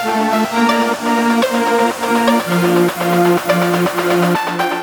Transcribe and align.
Thank 0.00 0.32
you. 4.72 4.77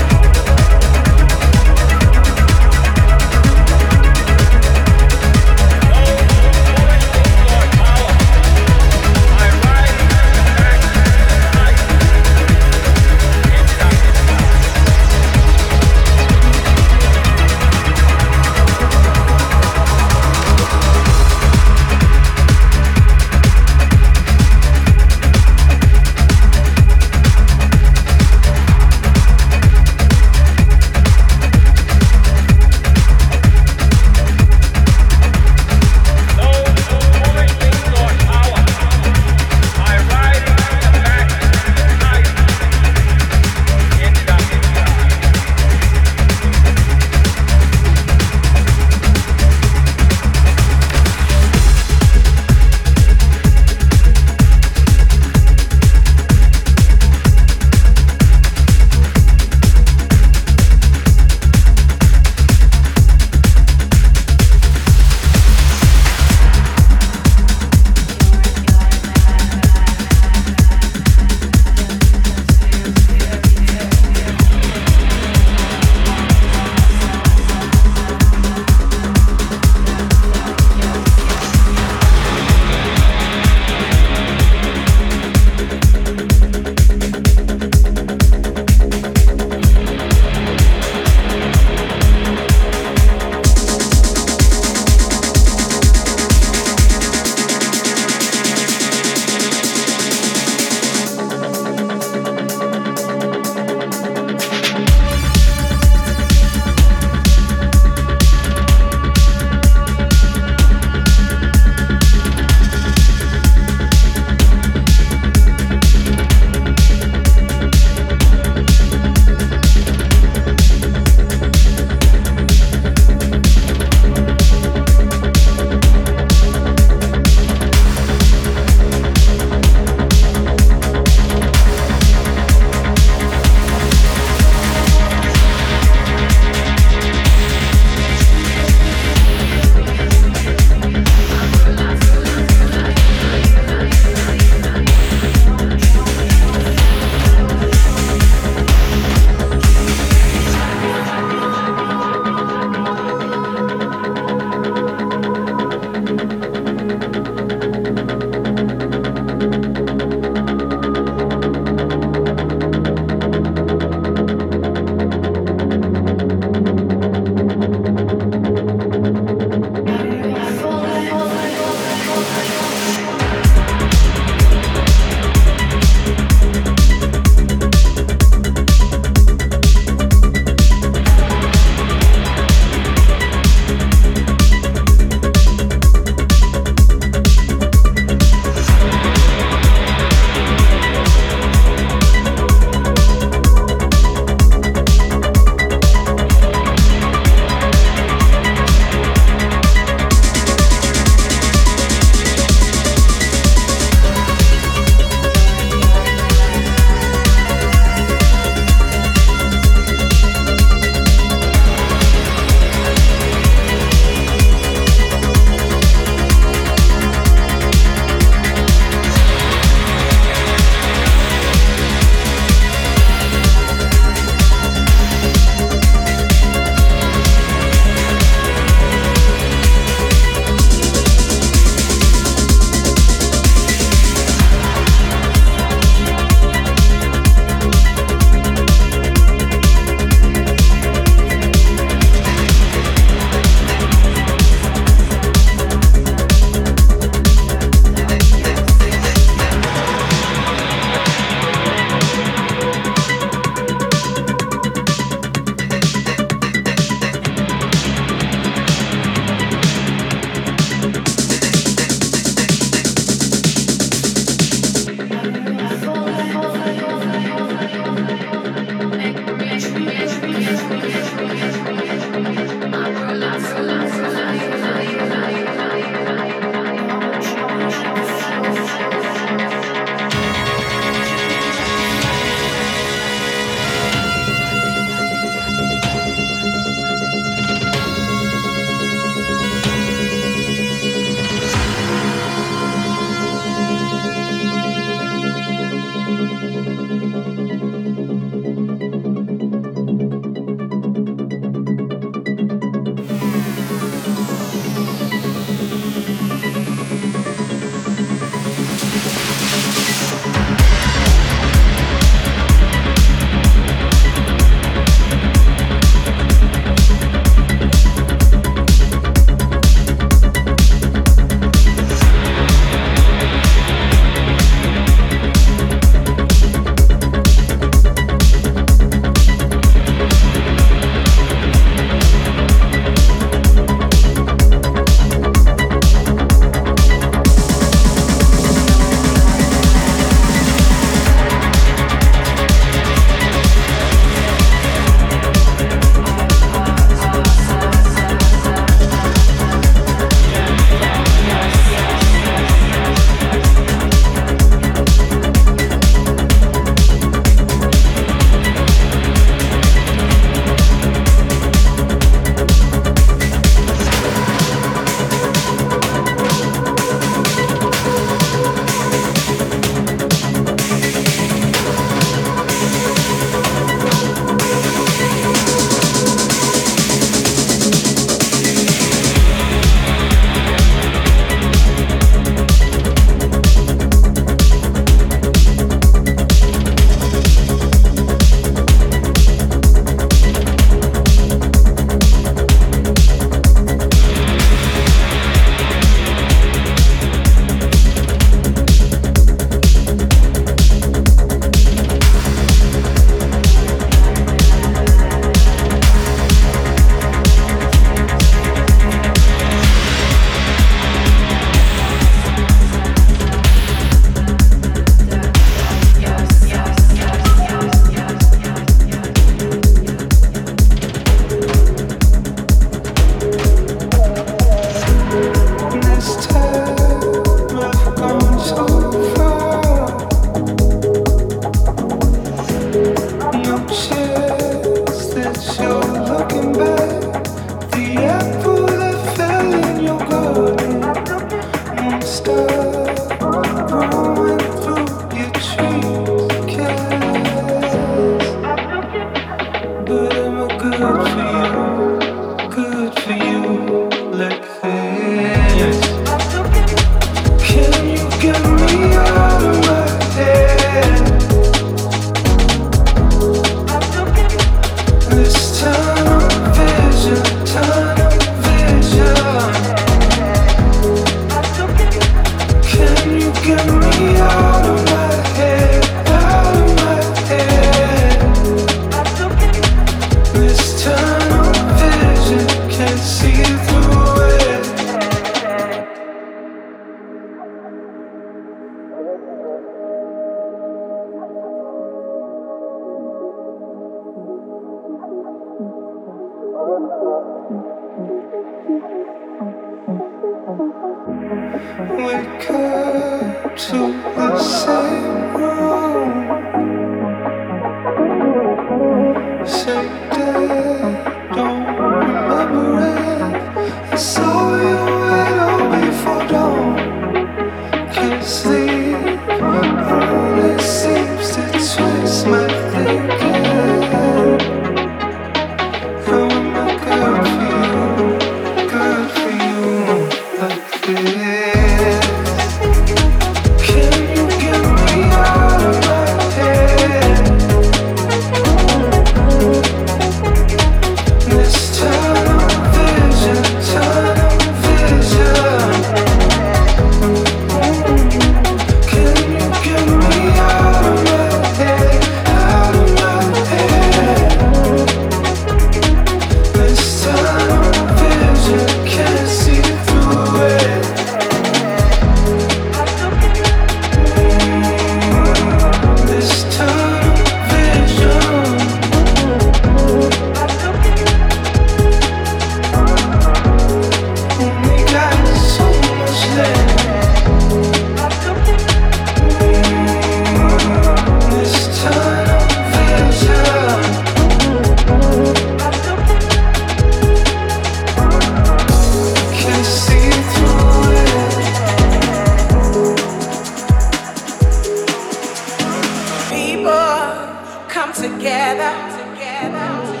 come 597.81 597.93
together. 597.93 598.71
together. 599.15 600.00